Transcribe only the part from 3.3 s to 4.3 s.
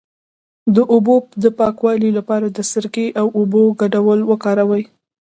اوبو ګډول